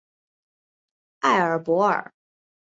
[1.19, 2.11] 埃尔博尔。